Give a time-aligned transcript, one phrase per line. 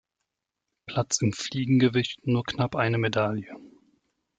[0.87, 3.55] Platz im Fliegengewicht nur knapp eine Medaille.